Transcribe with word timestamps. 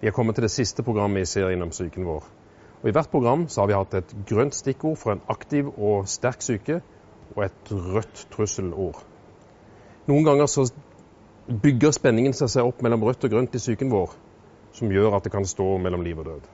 Vi 0.00 0.08
er 0.08 0.14
kommet 0.16 0.38
til 0.38 0.46
det 0.46 0.52
siste 0.52 0.82
programmet 0.82 1.26
i 1.26 1.28
serien 1.28 1.62
om 1.62 1.72
psyken 1.72 2.06
vår. 2.08 2.24
Og 2.80 2.88
I 2.88 2.92
hvert 2.96 3.10
program 3.12 3.44
så 3.48 3.60
har 3.60 3.68
vi 3.68 3.76
hatt 3.76 3.96
et 3.98 4.14
grønt 4.28 4.56
stikkord 4.56 4.96
for 4.96 5.12
en 5.12 5.24
aktiv 5.28 5.68
og 5.76 6.08
sterk 6.08 6.40
syke, 6.42 6.80
og 7.36 7.44
et 7.44 7.72
rødt 7.72 8.24
trusselord. 8.32 9.02
Noen 10.08 10.24
ganger 10.26 10.48
så 10.50 10.64
bygger 11.50 11.92
spenningen 11.94 12.34
seg 12.36 12.62
opp 12.64 12.80
mellom 12.82 13.04
rødt 13.06 13.26
og 13.28 13.34
grønt 13.34 13.54
i 13.54 13.60
psyken 13.60 13.92
vår, 13.92 14.16
som 14.74 14.90
gjør 14.90 15.18
at 15.18 15.26
det 15.26 15.34
kan 15.34 15.46
stå 15.46 15.66
mellom 15.82 16.02
liv 16.06 16.18
og 16.22 16.30
død. 16.30 16.48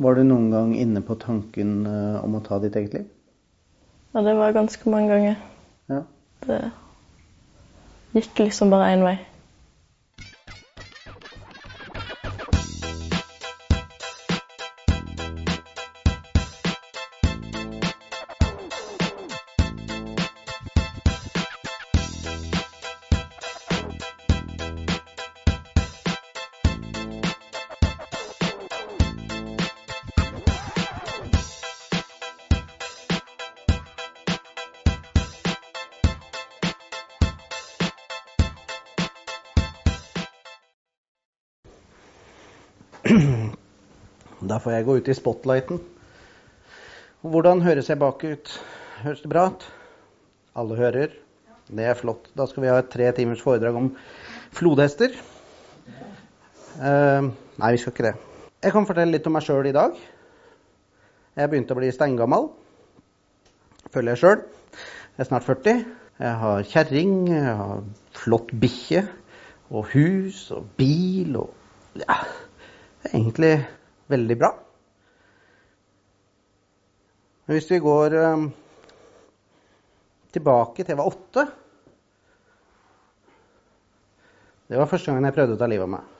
Var 0.00 0.16
du 0.16 0.22
noen 0.24 0.50
gang 0.52 0.76
inne 0.80 1.02
på 1.04 1.16
tanken 1.20 1.72
eh, 1.88 2.20
om 2.24 2.36
å 2.36 2.44
ta 2.44 2.60
ditt 2.60 2.76
eget 2.76 2.94
liv? 2.96 3.08
Ja, 4.14 4.22
det 4.26 4.36
var 4.36 4.54
ganske 4.56 4.92
mange 4.92 5.12
ganger. 5.12 5.42
Ja. 5.92 6.04
Det 6.46 6.60
gikk 8.16 8.40
liksom 8.46 8.72
bare 8.72 8.92
én 8.94 9.04
vei. 9.06 9.18
Da 44.50 44.58
får 44.62 44.72
jeg 44.72 44.86
gå 44.86 44.96
ut 45.00 45.08
i 45.10 45.16
spotlighten. 45.16 45.80
Hvordan 47.20 47.62
høres 47.64 47.90
jeg 47.90 47.98
bak 48.00 48.22
ut? 48.24 48.52
Høres 49.02 49.22
det 49.24 49.30
bra 49.32 49.48
ut? 49.50 49.66
Alle 50.56 50.78
hører. 50.78 51.12
Det 51.70 51.84
er 51.86 51.98
flott. 51.98 52.30
Da 52.38 52.46
skal 52.48 52.64
vi 52.64 52.70
ha 52.70 52.78
et 52.80 52.90
tre 52.92 53.10
timers 53.16 53.42
foredrag 53.42 53.76
om 53.76 53.90
flodhester. 54.56 55.14
Uh, 56.80 57.30
nei, 57.60 57.72
vi 57.74 57.82
skal 57.82 57.92
ikke 57.94 58.06
det. 58.08 58.14
Jeg 58.62 58.74
kan 58.74 58.86
fortelle 58.88 59.14
litt 59.14 59.28
om 59.28 59.36
meg 59.36 59.44
sjøl 59.46 59.68
i 59.70 59.76
dag. 59.76 59.96
Jeg 61.38 61.50
begynte 61.50 61.76
å 61.76 61.80
bli 61.80 61.92
steingammal. 61.94 62.50
Føler 63.90 64.14
jeg 64.14 64.22
sjøl. 64.22 64.44
Jeg 65.16 65.24
er 65.24 65.30
snart 65.30 65.48
40. 65.48 65.82
Jeg 66.20 66.36
har 66.44 66.68
kjerring, 66.68 67.16
jeg 67.32 67.56
har 67.62 67.82
flott 68.16 68.52
bikkje 68.60 69.06
og 69.70 69.88
hus 69.94 70.46
og 70.54 70.68
bil 70.78 71.38
og 71.40 71.56
Ja, 71.98 72.20
det 73.00 73.10
er 73.10 73.16
egentlig 73.16 73.52
veldig 74.12 74.36
bra. 74.38 74.50
Men 77.46 77.56
hvis 77.56 77.70
vi 77.70 77.80
går 77.82 78.14
eh, 78.20 78.44
tilbake 80.36 80.84
til 80.84 80.92
jeg 80.92 81.00
var 81.00 81.10
åtte 81.10 81.46
Det 84.70 84.78
var 84.78 84.86
første 84.86 85.10
gangen 85.10 85.26
jeg 85.26 85.34
prøvde 85.34 85.56
å 85.56 85.58
ta 85.58 85.66
livet 85.66 85.82
av 85.82 85.90
meg. 85.96 86.10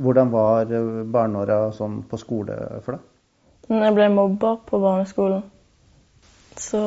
Hvordan 0.00 0.30
var 0.32 0.70
eh, 0.72 1.02
barneåra 1.04 1.58
sånn 1.76 1.98
på 2.08 2.20
skole 2.20 2.56
for 2.86 2.96
deg? 2.96 3.02
Jeg 3.68 3.92
ble 3.98 4.06
mobba 4.14 4.54
på 4.64 4.80
barneskolen. 4.80 5.42
Så 6.56 6.80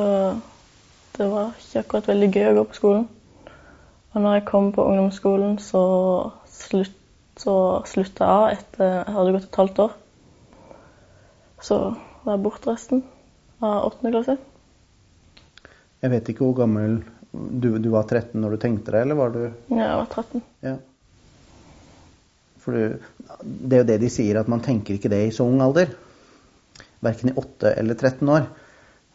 det 1.14 1.28
var 1.30 1.52
ikke 1.54 1.84
akkurat 1.84 2.08
veldig 2.10 2.30
gøy 2.32 2.48
å 2.48 2.56
gå 2.56 2.64
på 2.72 2.78
skolen. 2.80 3.04
Og 4.12 4.18
når 4.24 4.34
jeg 4.34 4.44
kom 4.48 4.72
på 4.74 4.88
ungdomsskolen, 4.90 5.54
så, 5.62 5.84
slutt, 6.50 6.98
så 7.40 7.54
slutta 7.88 8.26
jeg 8.26 8.38
av 8.38 8.46
etter 8.52 8.92
jeg 8.92 9.16
hadde 9.16 9.34
gått 9.36 9.48
et 9.48 9.60
halvt 9.62 9.82
år. 9.86 9.98
Så 11.62 11.78
var 12.24 12.36
jeg 12.36 12.44
borte 12.44 12.70
resten 12.70 13.02
av 13.62 13.88
åttende 13.88 14.12
klasse. 14.14 14.36
Jeg 16.02 16.10
vet 16.10 16.30
ikke 16.32 16.44
hvor 16.44 16.56
gammel 16.64 16.98
du, 17.32 17.78
du 17.78 17.88
var 17.92 18.08
13 18.08 18.34
når 18.42 18.56
du 18.56 18.62
tenkte 18.64 18.92
det, 18.92 19.04
eller 19.06 19.18
var 19.18 19.32
du 19.32 19.42
Ja, 19.44 19.84
jeg 19.84 20.00
var 20.02 20.08
13. 20.10 20.42
Ja. 20.66 20.74
For 22.62 22.76
du, 22.76 23.06
det 23.42 23.76
er 23.76 23.82
jo 23.82 23.88
det 23.88 24.00
de 24.02 24.10
sier, 24.12 24.38
at 24.38 24.50
man 24.50 24.62
tenker 24.62 24.98
ikke 24.98 25.10
det 25.10 25.22
i 25.26 25.32
så 25.34 25.46
ung 25.48 25.62
alder. 25.64 25.94
Verken 27.02 27.32
i 27.32 27.36
8 27.38 27.72
eller 27.78 27.98
13 27.98 28.28
år. 28.34 28.46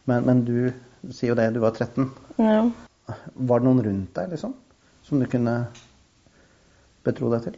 Men, 0.08 0.26
men 0.26 0.42
du 0.44 0.56
sier 1.14 1.32
jo 1.32 1.38
det, 1.38 1.50
du 1.54 1.62
var 1.62 1.76
13. 1.76 2.10
Ja. 2.40 2.60
Var 3.08 3.60
det 3.60 3.68
noen 3.68 3.84
rundt 3.84 4.12
deg, 4.18 4.34
liksom? 4.34 4.56
Som 5.06 5.22
du 5.22 5.28
kunne 5.30 5.54
betro 7.06 7.30
deg 7.32 7.46
til? 7.46 7.56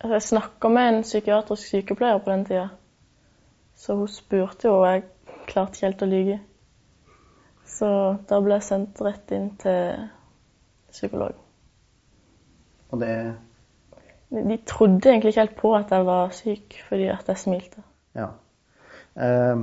Altså, 0.00 0.12
jeg 0.12 0.22
snakka 0.22 0.68
med 0.68 0.88
en 0.88 1.02
psykiatrisk 1.02 1.70
sykepleier 1.70 2.18
på 2.18 2.30
den 2.30 2.44
tida. 2.44 2.68
Så 3.76 3.94
hun 3.96 4.08
spurte 4.08 4.68
jo, 4.68 4.80
og 4.80 4.86
jeg 4.86 5.02
klarte 5.48 5.76
ikke 5.76 5.86
helt 5.86 6.04
å 6.04 6.10
lyge. 6.10 6.36
Så 7.66 7.88
da 8.28 8.38
ble 8.40 8.58
jeg 8.58 8.66
sendt 8.68 9.02
rett 9.04 9.32
inn 9.34 9.50
til 9.60 10.06
psykolog. 10.92 11.34
Og 12.90 13.00
det 13.02 13.12
De 14.30 14.42
de 14.42 14.56
trodde 14.66 15.08
egentlig 15.08 15.30
ikke 15.32 15.40
helt 15.40 15.58
på 15.58 15.74
at 15.76 15.90
jeg 15.90 16.06
var 16.06 16.32
syk, 16.34 16.80
fordi 16.88 17.04
at 17.08 17.28
jeg 17.28 17.38
smilte. 17.38 17.82
Ja. 18.14 18.30
Eh, 19.16 19.60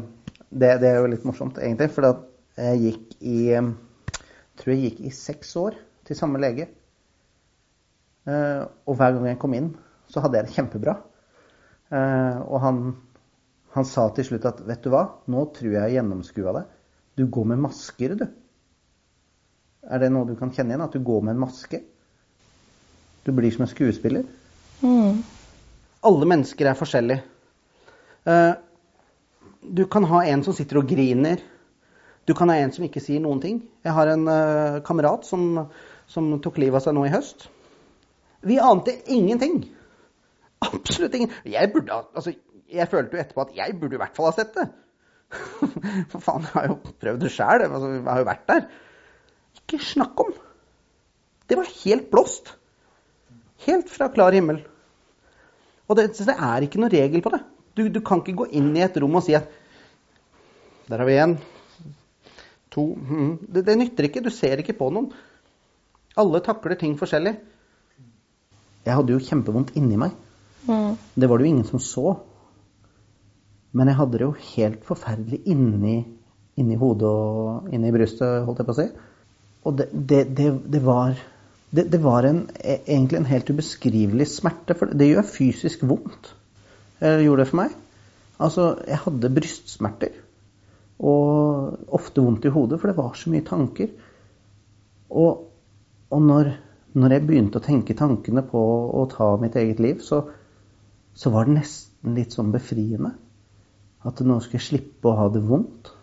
det, 0.50 0.69
det 0.81 0.89
er 0.89 1.01
jo 1.01 1.09
litt 1.11 1.25
morsomt, 1.27 1.57
egentlig. 1.57 1.89
For 1.91 2.07
jeg 2.57 2.79
gikk 2.79 3.17
i 3.19 3.38
jeg 4.53 4.61
tror 4.61 4.73
jeg 4.73 4.83
gikk 4.85 5.00
i 5.01 5.09
seks 5.09 5.55
år 5.57 5.75
til 6.07 6.15
samme 6.15 6.39
lege. 6.39 6.67
Eh, 8.27 8.61
og 8.85 8.95
hver 8.95 9.17
gang 9.17 9.27
jeg 9.27 9.39
kom 9.41 9.55
inn, 9.57 9.73
så 10.13 10.22
hadde 10.22 10.40
jeg 10.40 10.50
det 10.50 10.56
kjempebra. 10.57 10.96
Eh, 11.94 12.38
og 12.46 12.62
han, 12.62 12.84
han 13.74 13.88
sa 13.90 14.07
til 14.13 14.28
slutt 14.28 14.46
at 14.50 14.62
vet 14.68 14.85
du 14.85 14.91
hva, 14.94 15.07
nå 15.29 15.47
tror 15.56 15.72
jeg 15.72 15.81
jeg 15.81 15.97
gjennomskua 15.97 16.56
deg. 16.59 16.72
Du 17.18 17.25
går 17.29 17.50
med 17.51 17.62
masker, 17.66 18.16
du. 18.18 18.28
Er 19.84 20.00
det 20.00 20.12
noe 20.13 20.29
du 20.29 20.35
kan 20.40 20.53
kjenne 20.53 20.74
igjen? 20.74 20.85
At 20.85 20.96
du 20.96 21.03
går 21.03 21.25
med 21.25 21.35
en 21.35 21.44
maske? 21.44 21.81
Du 23.24 23.31
blir 23.35 23.51
som 23.53 23.66
en 23.66 23.72
skuespiller. 23.72 24.28
Mm. 24.84 25.24
Alle 26.03 26.30
mennesker 26.30 26.69
er 26.69 26.78
forskjellige. 26.80 27.24
Eh, 28.28 28.53
du 29.63 29.85
kan 29.88 30.06
ha 30.12 30.24
en 30.28 30.44
som 30.44 30.56
sitter 30.56 30.81
og 30.81 30.90
griner. 30.90 31.41
Du 32.28 32.34
kan 32.35 32.51
ha 32.51 32.57
en 32.59 32.72
som 32.72 32.85
ikke 32.85 33.03
sier 33.03 33.22
noen 33.24 33.41
ting. 33.44 33.62
Jeg 33.84 33.95
har 33.95 34.12
en 34.12 34.28
eh, 34.31 34.81
kamerat 34.88 35.28
som, 35.28 35.66
som 36.07 36.34
tok 36.44 36.59
livet 36.62 36.80
av 36.80 36.85
seg 36.85 36.97
nå 36.97 37.06
i 37.07 37.13
høst. 37.13 37.47
Vi 38.44 38.59
ante 38.59 38.95
ingenting. 39.12 39.63
Absolutt 40.63 41.16
ingen. 41.18 41.35
Jeg, 41.50 41.72
burde, 41.74 42.00
altså, 42.16 42.34
jeg 42.72 42.90
følte 42.91 43.18
jo 43.18 43.24
etterpå 43.24 43.46
at 43.47 43.53
jeg 43.57 43.78
burde 43.79 43.97
i 43.97 44.01
hvert 44.01 44.18
fall 44.18 44.29
ha 44.29 44.34
sett 44.38 44.56
det. 44.57 44.68
For 46.12 46.19
faen, 46.24 46.46
jeg 46.46 46.53
har 46.56 46.68
jo 46.72 46.79
prøvd 47.01 47.24
det 47.25 47.31
sjæl. 47.34 47.66
Altså, 47.68 47.94
jeg 47.96 48.03
har 48.07 48.22
jo 48.24 48.29
vært 48.29 48.50
der. 48.50 48.68
Ikke 49.62 49.79
snakk 49.84 50.25
om. 50.25 50.35
Det 51.50 51.57
var 51.59 51.74
helt 51.84 52.12
blåst. 52.12 52.53
Helt 53.66 53.90
fra 53.91 54.09
klar 54.13 54.35
himmel. 54.35 54.62
Og 55.88 55.97
det, 56.00 56.09
det 56.18 56.35
er 56.35 56.66
ikke 56.66 56.80
noen 56.81 56.94
regel 56.94 57.24
på 57.24 57.31
det. 57.34 57.41
Du, 57.78 57.88
du 57.90 58.00
kan 58.06 58.22
ikke 58.22 58.44
gå 58.44 58.50
inn 58.57 58.72
i 58.78 58.84
et 58.85 58.97
rom 59.01 59.18
og 59.18 59.25
si 59.25 59.35
at 59.38 59.50
Der 60.90 61.00
har 61.00 61.07
vi 61.07 61.16
én. 61.16 61.38
To 62.75 62.84
mm, 62.95 63.38
det, 63.53 63.63
det 63.66 63.78
nytter 63.80 64.09
ikke. 64.09 64.24
Du 64.24 64.30
ser 64.34 64.59
ikke 64.59 64.75
på 64.78 64.90
noen. 64.94 65.12
Alle 66.19 66.41
takler 66.45 66.78
ting 66.78 66.97
forskjellig. 67.00 67.38
Jeg 68.84 68.97
hadde 68.97 69.16
jo 69.16 69.24
kjempevondt 69.24 69.74
inni 69.80 69.97
meg. 69.97 70.12
Mm. 70.68 70.96
Det 71.16 71.29
var 71.29 71.38
det 71.38 71.47
jo 71.47 71.53
ingen 71.53 71.68
som 71.68 71.81
så. 71.84 72.16
Men 73.74 73.90
jeg 73.90 73.97
hadde 73.97 74.19
det 74.19 74.28
jo 74.28 74.35
helt 74.53 74.84
forferdelig 74.85 75.41
inni, 75.50 75.97
inni 76.62 76.78
hodet 76.78 77.09
og 77.09 77.74
inni 77.74 77.91
brystet, 77.96 78.44
holdt 78.46 78.62
jeg 78.62 78.69
på 78.69 78.75
å 78.75 78.79
si. 78.79 78.88
Og 79.63 79.78
det, 79.79 79.88
det, 79.94 80.25
det, 80.38 80.50
det 80.75 80.84
var 80.85 81.16
det, 81.74 81.88
det 81.90 82.00
var 82.03 82.28
en, 82.28 82.44
e- 82.59 82.84
egentlig 82.85 83.18
en 83.18 83.31
helt 83.31 83.50
ubeskrivelig 83.50 84.27
smerte, 84.30 84.75
for 84.77 84.94
det 84.94 85.10
gjør 85.10 85.25
fysisk 85.25 85.86
vondt. 85.89 86.33
Jeg 87.01 87.25
gjorde 87.25 87.42
det 87.42 87.50
for 87.50 87.62
meg. 87.63 87.74
Altså, 88.44 88.68
jeg 88.86 89.01
hadde 89.06 89.31
brystsmerter. 89.33 90.19
Og 91.04 91.95
ofte 91.98 92.21
vondt 92.21 92.45
i 92.45 92.54
hodet, 92.54 92.77
for 92.80 92.92
det 92.92 92.98
var 93.00 93.18
så 93.18 93.33
mye 93.33 93.45
tanker. 93.48 93.89
Og, 95.10 95.42
og 96.13 96.21
når, 96.21 96.51
når 96.94 97.18
jeg 97.18 97.25
begynte 97.25 97.57
å 97.57 97.65
tenke 97.65 97.98
tankene 97.98 98.45
på 98.45 98.62
å 99.01 99.07
ta 99.10 99.31
mitt 99.42 99.57
eget 99.57 99.81
liv, 99.81 100.06
så, 100.06 100.21
så 101.13 101.30
var 101.33 101.45
det 101.45 101.60
nesten 101.60 102.15
litt 102.18 102.33
sånn 102.36 102.51
befriende. 102.54 103.13
At 104.04 104.19
nå 104.25 104.39
skulle 104.44 104.60
jeg 104.60 104.68
slippe 104.68 105.12
å 105.12 105.18
ha 105.18 105.30
det 105.31 105.44
vondt. 105.48 105.94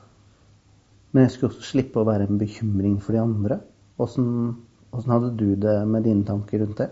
Men 1.10 1.26
jeg 1.26 1.34
skulle 1.34 1.52
også 1.52 1.72
slippe 1.72 2.00
å 2.00 2.06
være 2.06 2.28
en 2.28 2.38
bekymring 2.40 3.00
for 3.02 3.16
de 3.16 3.22
andre. 3.22 3.58
Åssen 4.00 5.10
hadde 5.10 5.34
du 5.36 5.54
det 5.58 5.76
med 5.86 6.06
dine 6.06 6.24
tanker 6.26 6.62
rundt 6.62 6.78
det? 6.80 6.88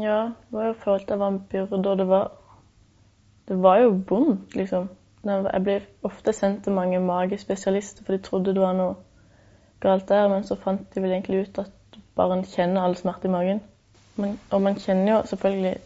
Ja, 0.00 0.32
det 0.48 0.56
var 0.56 0.70
jo 0.70 0.74
følt 0.80 1.10
av 1.12 1.20
vampyr. 1.20 1.66
en 1.68 1.82
byrde, 1.82 1.96
det 1.98 2.08
var 2.08 2.32
Det 3.48 3.62
var 3.62 3.78
jo 3.78 4.02
vondt, 4.08 4.54
liksom. 4.56 4.88
Jeg 5.24 5.62
ble 5.64 5.80
ofte 6.02 6.32
sendt 6.32 6.64
til 6.64 6.72
mange 6.72 7.00
magespesialister, 7.00 8.04
for 8.04 8.16
de 8.16 8.22
trodde 8.22 8.54
det 8.54 8.60
var 8.60 8.72
noe 8.72 8.94
galt 9.80 10.08
der, 10.08 10.28
men 10.28 10.44
så 10.44 10.56
fant 10.56 10.94
de 10.94 11.02
vel 11.02 11.12
egentlig 11.12 11.42
ut 11.48 11.58
at 11.58 11.98
bare 12.16 12.38
en 12.38 12.44
kjenner 12.44 12.80
all 12.80 12.96
smerte 12.96 13.28
i 13.28 13.30
magen. 13.30 13.60
Men, 14.16 14.38
og 14.50 14.62
man 14.62 14.76
kjenner 14.80 15.12
jo 15.12 15.22
selvfølgelig 15.26 15.76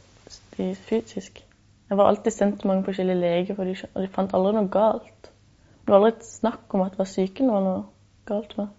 de 0.56 0.74
fysisk. 0.74 1.47
Jeg 1.88 1.96
var 1.96 2.10
alltid 2.10 2.34
sendt 2.34 2.58
til 2.60 2.68
mange 2.68 2.84
forskjellige 2.84 3.20
leger, 3.22 3.56
for 3.56 3.68
de, 3.68 3.76
og 3.94 4.02
de 4.04 4.10
fant 4.12 4.34
aldri 4.36 4.54
noe 4.58 4.72
galt. 4.72 5.30
Det 5.84 5.92
var 5.92 6.02
aldri 6.02 6.26
snakk 6.26 6.74
om 6.76 6.84
at 6.84 6.92
det 6.92 7.00
var 7.00 7.08
psyken 7.08 7.48
det 7.48 7.54
var 7.54 7.64
noe 7.64 7.84
galt 8.28 8.56
med. 8.58 8.74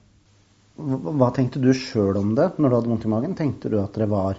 Hva 1.19 1.31
tenkte 1.35 1.59
du 1.59 1.71
sjøl 1.75 2.19
om 2.21 2.35
det 2.37 2.51
når 2.55 2.69
du 2.69 2.75
hadde 2.77 2.91
vondt 2.93 3.07
i 3.07 3.11
magen? 3.11 3.33
Tenkte 3.35 3.71
du 3.73 3.79
at 3.81 3.97
det 3.97 4.07
var, 4.11 4.37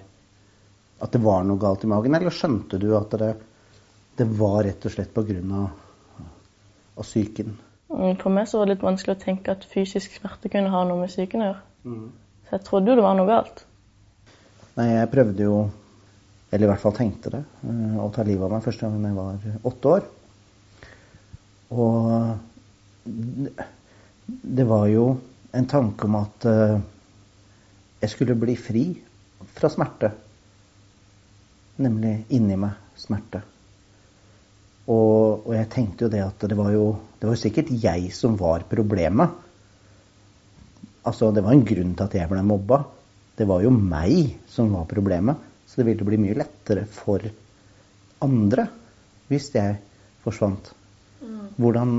at 1.03 1.17
det 1.17 1.21
var 1.25 1.43
noe 1.45 1.61
galt 1.61 1.85
i 1.85 1.91
magen, 1.91 2.15
eller 2.17 2.33
skjønte 2.33 2.79
du 2.81 2.93
at 2.97 3.17
det, 3.21 3.33
det 4.17 4.29
var 4.39 4.63
rett 4.65 4.87
og 4.87 4.95
slett 4.95 5.13
pga. 5.17 5.65
av 7.01 7.05
psyken? 7.05 7.59
Mm, 7.91 8.15
For 8.23 8.31
meg 8.31 8.47
så 8.49 8.61
var 8.61 8.69
det 8.69 8.77
litt 8.77 8.87
vanskelig 8.87 9.17
å 9.17 9.25
tenke 9.25 9.53
at 9.57 9.67
fysisk 9.67 10.15
smerte 10.21 10.53
kunne 10.53 10.71
ha 10.71 10.85
noe 10.87 11.03
med 11.03 11.11
psyken 11.11 11.43
å 11.43 11.51
gjøre. 11.51 11.99
Så 12.47 12.57
jeg 12.57 12.65
trodde 12.67 12.93
jo 12.93 12.99
det 13.01 13.05
var 13.07 13.19
noe 13.19 13.29
galt. 13.29 13.65
Nei, 14.79 14.87
jeg 14.95 15.11
prøvde 15.11 15.47
jo, 15.47 15.57
eller 16.51 16.67
i 16.67 16.71
hvert 16.73 16.83
fall 16.83 16.97
tenkte 16.97 17.31
det, 17.33 17.43
eh, 17.67 17.99
å 18.03 18.11
ta 18.15 18.25
livet 18.27 18.47
av 18.47 18.55
meg 18.55 18.65
første 18.65 18.87
gang 18.87 19.05
jeg 19.07 19.19
var 19.19 19.35
åtte 19.71 19.93
år. 19.97 20.09
Og 21.71 21.95
det 24.43 24.67
var 24.67 24.89
jo 24.91 25.05
en 25.55 25.69
tanke 25.71 26.07
om 26.07 26.17
at 26.19 26.47
eh, 26.51 26.81
jeg 28.03 28.13
skulle 28.15 28.39
bli 28.39 28.57
fri 28.59 28.85
fra 29.55 29.71
smerte. 29.73 30.11
Nemlig 31.81 32.15
inni 32.37 32.59
meg 32.61 32.99
smerte. 32.99 33.43
Og, 34.91 35.47
og 35.47 35.53
jeg 35.55 35.71
tenkte 35.71 36.07
jo 36.07 36.13
det 36.13 36.23
at 36.25 36.49
det 36.51 36.59
var 36.59 36.73
jo, 36.75 36.87
det 37.21 37.29
var 37.29 37.37
jo 37.37 37.43
sikkert 37.45 37.71
jeg 37.83 38.11
som 38.17 38.35
var 38.41 38.67
problemet. 38.71 39.37
Altså, 41.07 41.31
det 41.33 41.45
var 41.45 41.55
en 41.55 41.65
grunn 41.65 41.95
til 41.95 42.09
at 42.09 42.17
jeg 42.19 42.31
ble 42.31 42.43
mobba. 42.45 42.83
Det 43.39 43.47
var 43.49 43.63
jo 43.65 43.71
meg 43.73 44.35
som 44.51 44.75
var 44.75 44.89
problemet. 44.91 45.50
Så 45.71 45.79
det 45.79 45.87
ville 45.87 46.07
bli 46.07 46.19
mye 46.19 46.35
lettere 46.35 46.83
for 46.91 47.23
andre 48.27 48.67
hvis 49.31 49.53
jeg 49.55 49.79
forsvant. 50.25 50.73
Hvordan, 51.61 51.99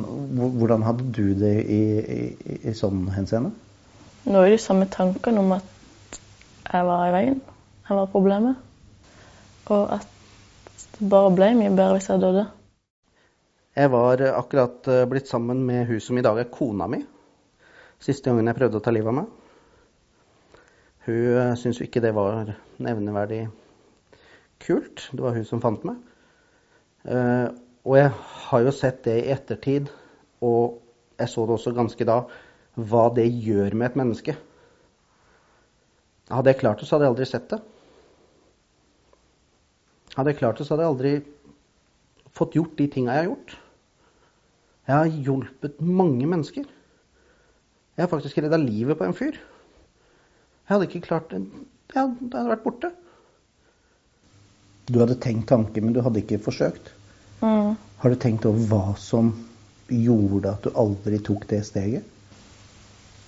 hvordan 0.59 0.83
hadde 0.83 1.05
du 1.15 1.33
det 1.39 1.53
i, 1.63 1.83
i, 2.01 2.57
i 2.67 2.73
sånn 2.75 3.05
henseende? 3.15 3.53
Det 4.25 4.33
var 4.35 4.49
jo 4.49 4.57
samme 4.59 4.87
tankene 4.91 5.39
om 5.39 5.53
at 5.55 6.17
jeg 6.65 6.87
var 6.87 7.05
i 7.07 7.13
veien. 7.15 7.39
Jeg 7.87 7.97
var 7.97 8.09
problemet. 8.11 8.59
Og 9.71 9.93
at 9.95 10.87
det 10.97 11.09
bare 11.13 11.31
ble 11.37 11.53
mye 11.61 11.71
bedre 11.71 11.95
hvis 11.95 12.09
jeg 12.11 12.23
døde. 12.23 12.45
Jeg 13.77 13.91
var 13.93 14.21
eh, 14.21 14.35
akkurat 14.35 14.91
eh, 14.91 15.05
blitt 15.07 15.31
sammen 15.31 15.63
med 15.63 15.85
hun 15.87 16.03
som 16.03 16.17
i 16.19 16.25
dag 16.25 16.41
er 16.41 16.51
kona 16.51 16.89
mi. 16.91 16.99
Siste 18.03 18.27
gangen 18.27 18.49
jeg 18.51 18.57
prøvde 18.57 18.81
å 18.81 18.83
ta 18.83 18.91
livet 18.91 19.13
av 19.13 19.17
meg. 19.21 19.29
Hun 21.07 21.21
uh, 21.37 21.53
syntes 21.57 21.79
jo 21.79 21.87
ikke 21.87 22.01
det 22.03 22.11
var 22.13 22.51
nevneverdig 22.81 23.45
kult. 24.63 25.07
Det 25.11 25.23
var 25.23 25.35
hun 25.37 25.47
som 25.47 25.63
fant 25.63 25.83
meg. 25.87 25.97
Eh, 27.05 27.47
og 27.81 27.97
jeg 27.97 28.13
har 28.45 28.63
jo 28.65 28.73
sett 28.75 29.03
det 29.07 29.17
i 29.23 29.33
ettertid, 29.33 29.89
og 30.45 30.79
jeg 31.17 31.29
så 31.29 31.45
det 31.45 31.55
også 31.57 31.73
ganske 31.77 32.07
da, 32.07 32.21
hva 32.77 33.07
det 33.15 33.27
gjør 33.27 33.75
med 33.75 33.89
et 33.89 33.99
menneske. 33.99 34.35
Hadde 36.31 36.53
jeg 36.53 36.61
klart 36.61 36.79
det, 36.79 36.87
så 36.87 36.95
hadde 36.95 37.07
jeg 37.07 37.15
aldri 37.15 37.27
sett 37.29 37.49
det. 37.51 37.59
Hadde 40.15 40.31
jeg 40.31 40.39
klart 40.39 40.59
det, 40.59 40.67
så 40.67 40.75
hadde 40.75 40.85
jeg 40.85 40.93
aldri 40.93 41.13
fått 42.35 42.55
gjort 42.55 42.77
de 42.79 42.87
tinga 42.91 43.15
jeg 43.17 43.25
har 43.25 43.31
gjort. 43.31 43.57
Jeg 44.87 44.95
har 44.95 45.19
hjulpet 45.27 45.81
mange 45.81 46.27
mennesker. 46.27 46.65
Jeg 47.97 48.03
har 48.03 48.11
faktisk 48.11 48.39
redda 48.41 48.59
livet 48.61 48.97
på 48.97 49.05
en 49.07 49.15
fyr. 49.15 49.37
Jeg 49.37 50.71
hadde 50.73 50.87
ikke 50.87 51.05
klart 51.05 51.31
det. 51.33 51.41
Jeg 51.91 51.99
hadde, 52.01 52.43
vært 52.49 52.63
borte. 52.63 52.91
Du 54.89 54.99
hadde 54.99 55.19
tenkt 55.21 55.49
tanken, 55.51 55.85
men 55.85 55.93
du 55.93 56.01
hadde 56.01 56.23
ikke 56.23 56.41
forsøkt. 56.41 56.91
Mm. 57.41 57.77
Har 58.01 58.09
du 58.09 58.17
tenkt 58.21 58.45
over 58.49 58.65
hva 58.71 58.95
som 58.99 59.31
gjorde 59.91 60.55
at 60.55 60.65
du 60.65 60.73
aldri 60.77 61.19
tok 61.21 61.47
det 61.49 61.61
steget? 61.67 62.07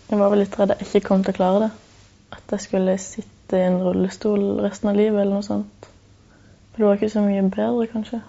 Jeg 0.10 0.20
var 0.20 0.32
vel 0.34 0.44
litt 0.44 0.56
redd 0.60 0.76
jeg 0.76 0.88
ikke 0.88 1.08
kom 1.08 1.24
til 1.26 1.34
å 1.34 1.38
klare 1.38 1.64
det. 1.66 1.72
At 2.34 2.56
jeg 2.56 2.66
skulle 2.66 2.98
sitte 3.02 3.60
i 3.60 3.66
en 3.68 3.80
rullestol 3.84 4.44
resten 4.64 4.92
av 4.92 4.98
livet 4.98 5.22
eller 5.22 5.38
noe 5.38 5.46
sånt. 5.46 5.90
For 6.74 6.82
det 6.82 6.88
var 6.88 7.00
ikke 7.00 7.14
så 7.14 7.24
mye 7.26 7.44
bedre, 7.54 7.88
kanskje. 7.92 8.22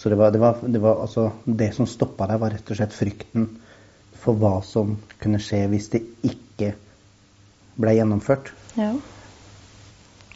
Så 0.00 0.10
det 0.12 0.18
var, 0.20 0.32
det 0.34 0.40
var, 0.42 0.58
det 0.66 0.80
var 0.82 1.00
altså 1.04 1.30
Det 1.44 1.70
som 1.76 1.86
stoppa 1.88 2.26
deg, 2.28 2.40
var 2.42 2.52
rett 2.56 2.70
og 2.70 2.78
slett 2.80 2.96
frykten 2.96 3.46
for 4.24 4.40
hva 4.40 4.58
som 4.64 4.96
kunne 5.20 5.40
skje 5.42 5.60
hvis 5.70 5.90
det 5.92 6.00
ikke 6.24 6.72
ble 7.80 7.94
gjennomført. 7.98 8.50
Ja. 8.78 8.94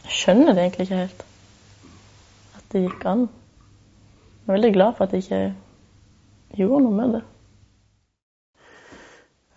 Jeg 0.09 0.17
skjønner 0.17 0.55
det 0.57 0.63
egentlig 0.63 0.85
ikke 0.87 0.99
helt. 1.03 1.25
At 2.57 2.69
det 2.73 2.81
gikk 2.87 3.03
an. 3.11 3.27
Jeg 3.29 4.49
er 4.49 4.55
veldig 4.55 4.71
glad 4.73 4.95
for 4.97 5.05
at 5.05 5.13
jeg 5.13 5.23
ikke 5.27 6.61
gjorde 6.63 6.79
noe 6.87 6.97
med 6.97 7.13
det. 7.17 7.21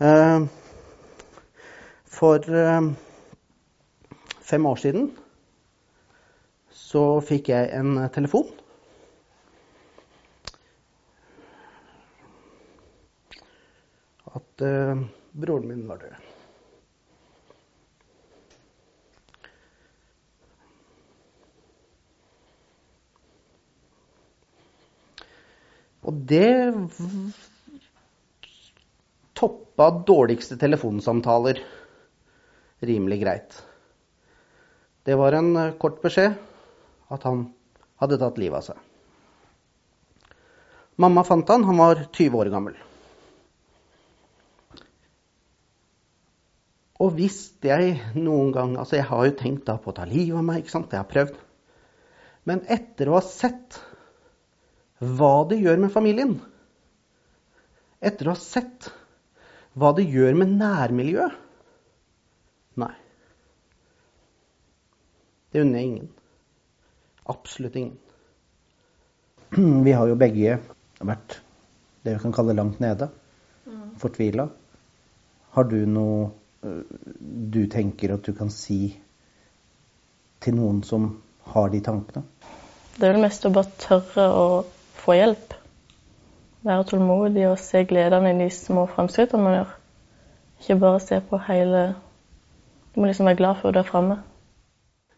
Eh, 0.03 0.41
For 2.17 2.51
eh, 2.63 2.89
fem 4.51 4.65
år 4.67 4.81
siden 4.83 5.07
så 6.81 7.05
fikk 7.23 7.53
jeg 7.53 7.71
en 7.79 7.95
telefon. 8.11 8.51
At 14.35 14.67
eh, 14.67 15.07
broren 15.31 15.71
min 15.71 15.87
var 15.87 16.03
død. 16.03 16.30
Og 26.01 26.21
det 26.29 26.49
toppa 29.37 29.89
dårligste 30.05 30.57
telefonsamtaler 30.61 31.61
rimelig 32.81 33.19
greit. 33.21 33.57
Det 35.05 35.17
var 35.17 35.37
en 35.37 35.55
eh, 35.57 35.75
kort 35.81 36.01
beskjed 36.01 36.37
at 37.11 37.27
han 37.27 37.47
hadde 38.01 38.17
tatt 38.21 38.39
livet 38.41 38.61
av 38.61 38.71
seg. 38.71 38.87
Mamma 41.01 41.23
fant 41.25 41.49
han, 41.49 41.65
han 41.65 41.79
var 41.81 42.03
20 42.13 42.37
år 42.37 42.49
gammel. 42.53 42.75
Og 47.01 47.15
hvis 47.17 47.39
jeg 47.65 47.95
noen 48.13 48.51
gang 48.53 48.75
Altså, 48.77 48.99
jeg 48.99 49.07
har 49.09 49.25
jo 49.25 49.37
tenkt 49.37 49.65
da 49.65 49.79
på 49.81 49.89
å 49.89 49.95
ta 49.97 50.05
livet 50.05 50.37
av 50.37 50.45
meg, 50.45 50.61
ikke 50.61 50.75
sant? 50.75 50.93
Jeg 50.93 51.01
har 51.01 51.09
prøvd. 51.09 51.39
Men 52.49 52.61
etter 52.73 53.09
å 53.09 53.17
ha 53.17 53.23
sett 53.25 53.79
hva 55.01 55.35
det 55.49 55.59
gjør 55.61 55.81
med 55.81 55.93
familien, 55.93 56.35
etter 58.01 58.29
å 58.29 58.35
ha 58.35 58.41
sett 58.41 58.91
hva 59.77 59.93
det 59.97 60.05
gjør 60.09 60.35
med 60.37 60.57
nærmiljøet 60.59 61.39
Nei. 62.79 62.93
Det 65.51 65.61
unner 65.61 65.81
jeg 65.81 65.87
ingen. 65.89 66.09
Absolutt 67.33 67.75
ingen. 67.75 67.97
Vi 69.85 69.91
har 69.91 70.07
jo 70.07 70.15
begge 70.19 70.59
vært 71.01 71.41
det 72.05 72.15
vi 72.15 72.21
kan 72.23 72.33
kalle 72.33 72.55
langt 72.55 72.79
nede. 72.81 73.09
Fortvila. 74.01 74.47
Har 75.53 75.67
du 75.69 75.81
noe 75.85 76.29
øh, 76.65 76.85
du 77.51 77.65
tenker 77.69 78.15
at 78.15 78.23
du 78.25 78.31
kan 78.37 78.49
si 78.53 78.95
til 80.41 80.55
noen 80.57 80.79
som 80.87 81.09
har 81.51 81.69
de 81.73 81.81
tankene? 81.83 82.23
Det 82.95 83.05
er 83.05 83.13
vel 83.13 83.25
mest 83.25 83.45
å 83.45 83.51
bare 83.53 83.75
tørre 83.83 84.25
å 84.31 84.45
få 85.01 85.17
hjelp. 85.17 85.53
Være 86.61 86.85
tålmodig 86.91 87.47
og 87.49 87.59
se 87.59 87.83
gledene 87.89 88.33
i 88.35 88.39
de 88.43 88.49
små 88.53 88.85
framskrittene 88.89 89.43
man 89.43 89.57
gjør. 89.57 89.75
Ikke 90.61 90.79
bare 90.83 91.01
se 91.01 91.21
på 91.25 91.39
hele 91.47 91.83
Du 92.91 92.99
må 92.99 93.07
liksom 93.07 93.25
være 93.25 93.39
glad 93.39 93.55
for 93.61 93.71
det 93.71 93.85
framme. 93.87 94.17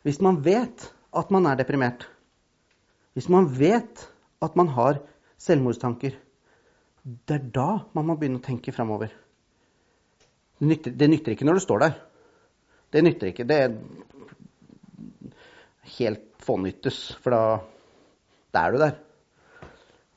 Hvis 0.06 0.22
man 0.22 0.44
vet 0.46 0.92
at 1.18 1.32
man 1.32 1.46
er 1.50 1.56
deprimert, 1.58 2.06
hvis 3.14 3.30
man 3.30 3.48
vet 3.60 4.04
at 4.42 4.56
man 4.56 4.68
har 4.68 5.00
selvmordstanker, 5.42 6.14
det 7.04 7.36
er 7.36 7.50
da 7.56 7.68
man 7.98 8.06
må 8.06 8.16
begynne 8.16 8.38
å 8.38 8.46
tenke 8.46 8.72
framover. 8.76 9.10
Det 10.60 10.70
nytter, 10.70 10.94
det 10.94 11.10
nytter 11.10 11.34
ikke 11.34 11.48
når 11.48 11.58
du 11.58 11.64
står 11.66 11.82
der. 11.84 11.98
Det 12.94 13.04
nytter 13.04 13.32
ikke. 13.32 13.48
Det 13.50 13.58
er 13.58 13.74
helt 15.98 16.30
fånyttes, 16.46 17.00
for 17.24 17.34
da, 17.34 17.42
da 18.54 18.68
er 18.68 18.72
du 18.72 18.80
der. 18.84 18.96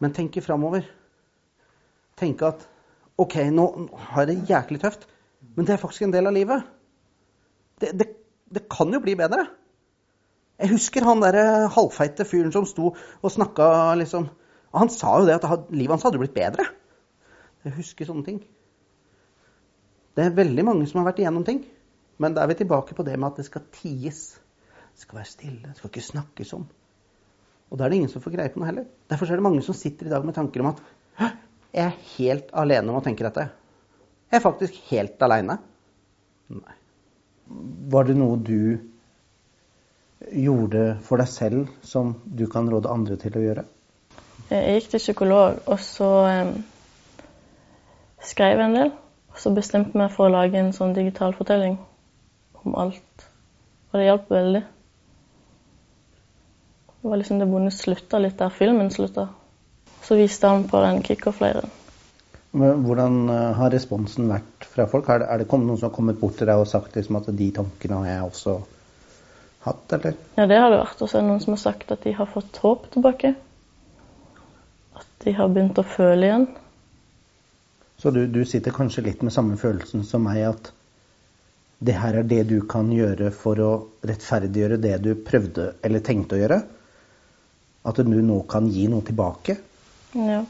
Men 0.02 0.14
tenke 0.16 0.44
framover. 0.44 0.86
Tenke 2.16 2.50
at 2.50 2.64
OK, 3.20 3.38
nå 3.52 3.66
har 4.10 4.24
jeg 4.24 4.32
det 4.32 4.50
jæklig 4.50 4.80
tøft, 4.82 5.06
men 5.56 5.64
det 5.64 5.74
er 5.74 5.80
faktisk 5.80 6.04
en 6.04 6.12
del 6.12 6.28
av 6.28 6.34
livet. 6.36 6.66
Det, 7.80 7.92
det, 7.96 8.08
det 8.52 8.66
kan 8.72 8.92
jo 8.92 9.00
bli 9.00 9.14
bedre. 9.16 9.46
Jeg 10.60 10.72
husker 10.72 11.04
han 11.04 11.20
der 11.20 11.68
halvfeite 11.72 12.24
fyren 12.28 12.52
som 12.52 12.68
sto 12.68 12.92
og 12.94 13.32
snakka 13.32 13.94
liksom 14.00 14.30
Han 14.76 14.90
sa 14.92 15.14
jo 15.20 15.26
det 15.28 15.36
at 15.36 15.70
livet 15.72 15.94
hans 15.94 16.04
hadde 16.04 16.18
blitt 16.20 16.34
bedre. 16.36 16.66
Jeg 17.64 17.72
husker 17.78 18.04
sånne 18.04 18.26
ting. 18.26 18.40
Det 20.16 20.24
er 20.24 20.34
veldig 20.36 20.64
mange 20.66 20.88
som 20.88 21.00
har 21.00 21.06
vært 21.08 21.22
igjennom 21.22 21.46
ting. 21.46 21.62
Men 22.20 22.34
da 22.36 22.42
er 22.42 22.50
vi 22.50 22.58
tilbake 22.60 22.96
på 22.96 23.04
det 23.06 23.14
med 23.16 23.30
at 23.30 23.40
det 23.40 23.46
skal 23.46 23.64
ties. 23.72 24.20
Det 24.92 25.04
skal 25.04 25.20
være 25.20 25.30
stille. 25.30 25.62
Det 25.70 25.78
skal 25.78 25.90
ikke 25.92 26.04
snakkes 26.10 26.52
om. 26.58 26.66
Og 27.70 27.78
da 27.78 27.86
er 27.86 27.92
det 27.92 28.00
ingen 28.00 28.12
som 28.12 28.22
får 28.22 28.34
greie 28.36 28.52
på 28.52 28.60
noe 28.60 28.70
heller. 28.70 28.86
Derfor 29.10 29.30
er 29.30 29.40
det 29.40 29.46
mange 29.46 29.62
som 29.66 29.76
sitter 29.76 30.08
i 30.08 30.12
dag 30.12 30.26
med 30.26 30.36
tanker 30.36 30.62
om 30.62 30.70
at 30.70 30.82
«Hæ, 31.18 31.30
jeg 31.74 31.84
er 31.84 32.02
helt 32.16 32.52
alene 32.54 32.92
om 32.92 32.98
å 33.00 33.04
tenke 33.04 33.26
dette. 33.26 33.48
Jeg 34.30 34.38
er 34.38 34.44
faktisk 34.44 34.76
helt 34.90 35.22
aleine. 35.22 35.58
Nei. 36.52 36.76
Var 37.92 38.06
det 38.08 38.16
noe 38.18 38.38
du 38.42 38.78
gjorde 40.32 40.84
for 41.06 41.20
deg 41.20 41.30
selv 41.30 41.72
som 41.86 42.14
du 42.24 42.46
kan 42.50 42.70
råde 42.70 42.90
andre 42.90 43.18
til 43.20 43.36
å 43.38 43.42
gjøre? 43.44 43.66
Jeg 44.50 44.78
gikk 44.78 44.88
til 44.92 45.02
psykolog, 45.02 45.58
og 45.66 45.82
så 45.82 46.10
eh, 46.30 46.52
skrev 48.22 48.60
jeg 48.60 48.70
en 48.70 48.78
del. 48.78 48.94
Og 49.34 49.42
så 49.42 49.52
bestemte 49.54 49.92
jeg 49.92 50.00
meg 50.00 50.14
for 50.14 50.28
å 50.28 50.32
lage 50.32 50.58
en 50.60 50.72
sånn 50.74 50.94
digital 50.96 51.34
fortelling 51.36 51.76
om 52.62 52.76
alt. 52.78 53.26
Og 53.90 53.98
det 53.98 54.06
hjalp 54.08 54.30
veldig. 54.32 54.62
Det 57.06 57.10
var 57.10 57.16
liksom 57.16 57.38
det 57.38 57.46
vonde 57.46 57.70
slutta 57.70 58.18
litt 58.18 58.34
der 58.38 58.50
filmen 58.50 58.88
slutta. 58.90 59.28
Så 60.02 60.16
viste 60.18 60.48
han 60.50 60.64
på 60.66 60.80
den 60.82 61.04
kickoff-leiren. 61.06 61.70
Hvordan 62.50 63.28
eh, 63.30 63.52
har 63.54 63.70
responsen 63.70 64.26
vært 64.26 64.66
fra 64.66 64.88
folk? 64.90 65.06
Er 65.14 65.22
det, 65.22 65.28
er 65.30 65.38
det 65.38 65.46
noen 65.52 65.78
som 65.78 65.86
har 65.86 65.94
kommet 65.94 66.18
bort 66.18 66.34
til 66.40 66.50
deg 66.50 66.58
og 66.58 66.66
sagt 66.66 66.98
liksom 66.98 67.20
at 67.20 67.30
de 67.38 67.48
tankene 67.54 68.00
har 68.00 68.10
jeg 68.10 68.26
også 68.32 68.56
hatt, 69.68 69.94
eller? 70.00 70.18
Ja, 70.34 70.50
det 70.50 70.58
har 70.64 70.74
det 70.74 70.82
vært. 70.82 70.98
Og 70.98 71.06
så 71.06 71.20
er 71.20 71.22
det 71.22 71.30
noen 71.30 71.46
som 71.46 71.54
har 71.54 71.62
sagt 71.62 71.94
at 71.94 72.02
de 72.02 72.18
har 72.18 72.32
fått 72.34 72.58
håp 72.66 72.90
tilbake. 72.98 73.34
At 74.98 75.08
de 75.22 75.38
har 75.38 75.54
begynt 75.54 75.78
å 75.78 75.86
føle 75.86 76.26
igjen. 76.26 76.50
Så 78.02 78.10
du, 78.10 78.24
du 78.26 78.42
sitter 78.42 78.74
kanskje 78.74 79.06
litt 79.12 79.22
med 79.22 79.38
samme 79.38 79.62
følelsen 79.62 80.02
som 80.02 80.26
meg, 80.26 80.42
at 80.50 80.74
det 81.78 82.00
her 82.02 82.18
er 82.18 82.26
det 82.34 82.48
du 82.50 82.58
kan 82.66 82.90
gjøre 82.90 83.30
for 83.30 83.62
å 83.62 83.74
rettferdiggjøre 84.10 84.82
det 84.82 84.98
du 85.06 85.12
prøvde 85.14 85.76
eller 85.86 86.02
tenkte 86.02 86.34
å 86.34 86.48
gjøre? 86.48 86.66
At 87.86 88.00
du 88.02 88.16
nå 88.22 88.40
kan 88.50 88.66
gi 88.72 88.86
noe 88.90 89.04
tilbake? 89.06 89.56
Ja. 90.16 90.40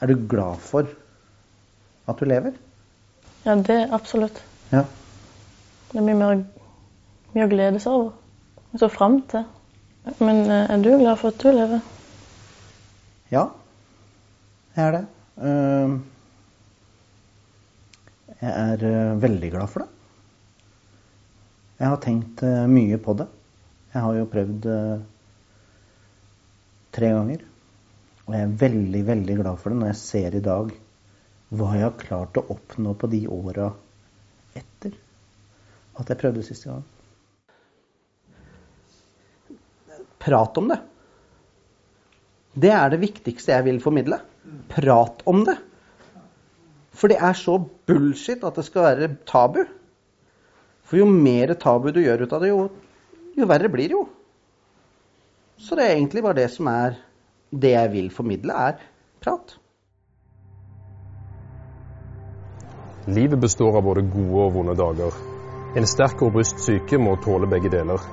Er 0.00 0.06
du 0.12 0.14
glad 0.30 0.60
for 0.62 0.88
at 2.08 2.18
du 2.20 2.24
lever? 2.28 2.54
ja, 3.44 3.54
det 3.54 3.88
absolutt. 3.92 4.42
Ja. 4.72 4.82
Det 5.90 5.98
er 5.98 6.04
mye 6.04 6.16
mer 6.18 6.40
mye 7.34 7.46
å 7.46 7.50
glede 7.50 7.80
seg 7.80 7.92
over. 7.94 8.10
Og 8.72 8.80
så 8.82 8.88
fram 8.92 9.20
til. 9.30 9.44
Men 10.20 10.42
eh, 10.50 10.66
er 10.72 10.82
du 10.84 10.90
glad 11.00 11.16
for 11.20 11.32
at 11.32 11.40
du 11.40 11.48
lever? 11.52 11.80
Ja, 13.32 13.46
jeg 14.76 14.84
er 14.86 14.96
det. 14.98 15.04
Ehm, 15.44 15.96
Jeg 18.40 18.52
er 18.54 18.84
eh, 18.86 19.16
veldig 19.22 19.50
glad 19.50 19.68
for 19.72 19.82
det. 19.82 19.88
Jeg 21.80 21.88
har 21.88 22.00
tenkt 22.04 22.42
eh, 22.46 22.66
mye 22.70 22.98
på 23.02 23.16
det. 23.18 23.26
Jeg 23.94 24.04
har 24.04 24.18
jo 24.18 24.28
prøvd 24.28 24.68
eh, 24.72 25.06
tre 26.94 27.12
ganger. 27.14 27.44
Og 28.26 28.34
jeg 28.36 28.44
er 28.44 28.58
veldig, 28.60 29.02
veldig 29.08 29.36
glad 29.40 29.60
for 29.60 29.72
det 29.72 29.80
når 29.80 29.92
jeg 29.92 30.00
ser 30.02 30.36
i 30.36 30.44
dag 30.44 30.74
hva 31.48 31.68
jeg 31.72 31.86
har 31.86 32.00
klart 32.00 32.36
å 32.36 32.44
oppnå 32.52 32.92
på 33.00 33.08
de 33.08 33.22
åra 33.32 33.70
etter 34.58 34.92
at 35.98 36.10
jeg 36.12 36.20
prøvde 36.20 36.44
siste 36.44 36.68
gang. 36.68 36.84
Prat 40.20 40.60
om 40.60 40.68
det. 40.68 40.78
Det 42.58 42.72
er 42.74 42.92
det 42.92 43.00
viktigste 43.00 43.54
jeg 43.54 43.64
vil 43.68 43.80
formidle. 43.80 44.20
Prat 44.68 45.24
om 45.30 45.44
det. 45.48 45.56
For 46.98 47.08
det 47.08 47.20
er 47.22 47.36
så 47.38 47.56
bullshit 47.88 48.44
at 48.44 48.58
det 48.58 48.66
skal 48.66 48.88
være 48.90 49.10
tabu. 49.28 49.62
For 50.84 51.00
jo 51.00 51.08
mer 51.08 51.54
tabu 51.60 51.90
du 51.94 52.02
gjør 52.02 52.26
ut 52.26 52.34
av 52.34 52.44
det, 52.44 52.52
jo, 52.52 52.68
jo 53.42 53.48
verre 53.50 53.70
blir 53.72 53.88
det 53.88 53.96
jo. 53.96 54.04
Så 55.58 55.74
det 55.74 55.86
er 55.86 55.96
egentlig 55.96 56.22
bare 56.22 56.38
det 56.38 56.50
som 56.54 56.68
er 56.70 56.98
det 57.50 57.72
jeg 57.72 57.92
vil 57.92 58.10
formidle, 58.14 58.52
er 58.52 58.78
prat. 59.24 59.56
Livet 63.08 63.40
består 63.40 63.78
av 63.78 63.86
både 63.88 64.04
gode 64.12 64.44
og 64.44 64.54
vonde 64.54 64.76
dager. 64.76 65.14
En 65.76 65.86
sterk 65.88 66.20
og 66.20 66.30
robust 66.30 66.60
syke 66.60 66.98
må 67.00 67.16
tåle 67.24 67.48
begge 67.48 67.70
deler. 67.72 68.04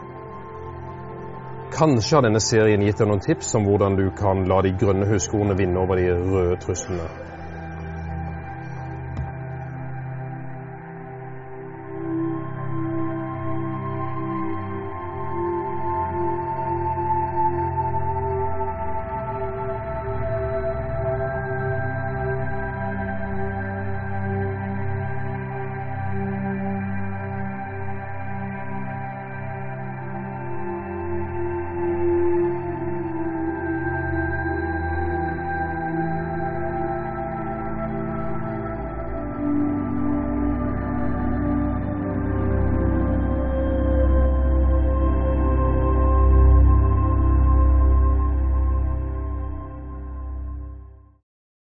Kanskje 1.76 2.16
har 2.16 2.24
denne 2.24 2.40
serien 2.40 2.84
gitt 2.86 3.02
deg 3.02 3.10
noen 3.10 3.24
tips 3.24 3.52
om 3.60 3.68
hvordan 3.68 3.98
du 4.00 4.06
kan 4.16 4.46
la 4.48 4.62
de 4.64 4.72
grønne 4.80 5.08
huskordene 5.10 5.58
vinne 5.60 5.82
over 5.82 6.00
de 6.00 6.08
røde 6.16 6.60
truslene. 6.64 7.35